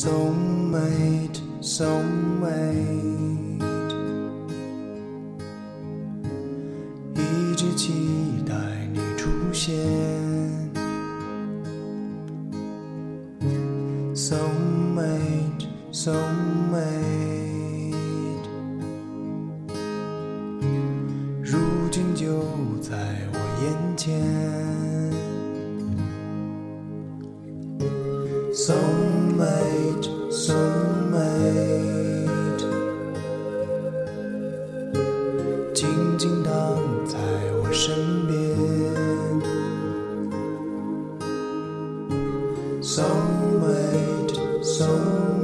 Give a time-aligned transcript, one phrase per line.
[0.00, 2.46] Soulmate, soulmate，
[7.16, 8.54] 一直期待
[8.92, 9.74] 你出现。
[14.14, 16.14] Soulmate, soulmate，
[21.42, 21.58] 如
[21.90, 22.44] 今就
[22.80, 22.94] 在
[23.32, 24.14] 我眼前。
[29.37, 30.65] Soulmate, soulmate，
[35.71, 36.51] 静静躺
[37.05, 37.19] 在
[37.61, 37.93] 我身
[38.25, 38.33] 边。
[42.81, 45.36] Soulmate, soulmate。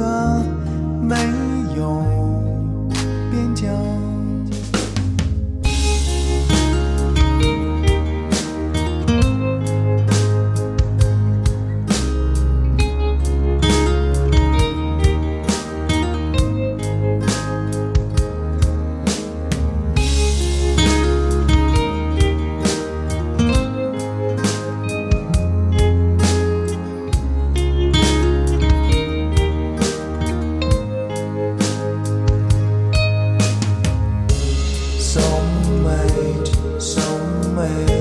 [0.00, 0.42] 啊！
[1.02, 1.47] 没
[36.80, 37.97] somewhere.